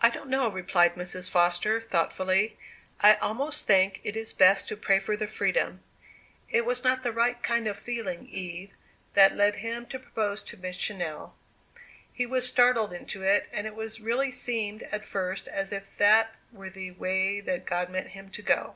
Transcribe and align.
"I 0.00 0.10
don't 0.10 0.28
know," 0.28 0.48
replied 0.50 0.96
Mrs. 0.96 1.30
Foster, 1.30 1.80
thoughtfully. 1.80 2.56
"I 3.00 3.14
almost 3.18 3.64
think 3.68 4.00
it 4.02 4.16
is 4.16 4.32
best 4.32 4.66
to 4.66 4.76
pray 4.76 4.98
for 4.98 5.16
the 5.16 5.28
freedom. 5.28 5.84
It 6.50 6.64
was 6.66 6.82
not 6.82 7.04
the 7.04 7.12
right 7.12 7.40
kind 7.40 7.68
of 7.68 7.78
feeling, 7.78 8.26
Eve, 8.28 8.72
that 9.14 9.36
led 9.36 9.54
him 9.62 9.86
to 9.94 10.00
propose 10.00 10.42
to 10.42 10.56
Miss 10.56 10.76
Channell. 10.76 11.34
He 12.12 12.26
was 12.26 12.48
startled 12.48 12.92
into 12.92 13.22
it, 13.22 13.48
and 13.52 13.64
it 13.68 13.78
really 14.00 14.32
seemed 14.32 14.82
at 14.82 15.04
first 15.04 15.46
as 15.46 15.70
if 15.70 15.96
that 15.98 16.32
were 16.50 16.68
the 16.68 16.90
way 16.90 17.40
that 17.40 17.66
God 17.66 17.90
meant 17.90 18.08
him 18.08 18.28
to 18.30 18.42
go." 18.42 18.74